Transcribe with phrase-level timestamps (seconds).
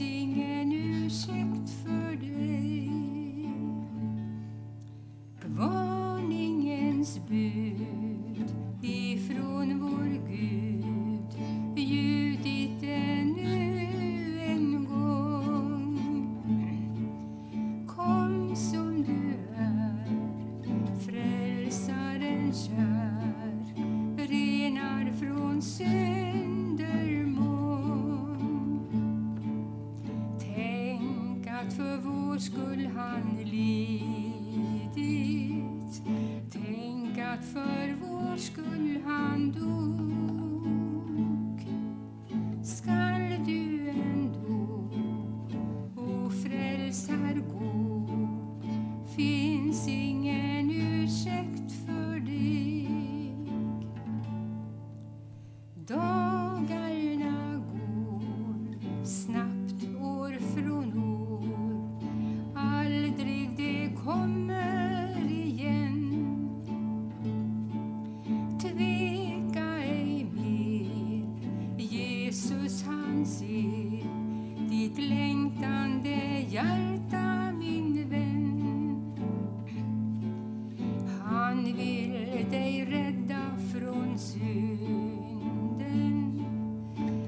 [0.00, 2.90] ingen ursäkt för dig.
[5.46, 9.98] Varningens bud ifrån vår
[10.28, 15.98] Gud ljudit ännu en gång.
[17.86, 20.06] Kom som du är,
[21.00, 22.97] frälsaren kär
[32.38, 34.02] människors skull han lidit.
[36.50, 40.48] Tänk att för vår skull han dog.
[42.64, 44.90] Skall du ändå,
[45.96, 48.08] o frälsar gå,
[49.16, 51.67] finns ingen ursäkt
[84.18, 85.78] synden.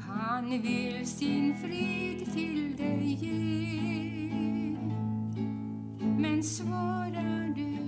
[0.00, 3.62] Han vill sin frid till dig ge.
[6.18, 7.81] Men svarar du